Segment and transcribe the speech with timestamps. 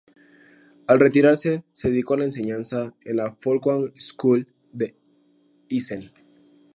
[0.87, 4.95] Al retirarse se dedicó a la enseñanza en la Folkwang-Schule de
[5.69, 6.11] Essen.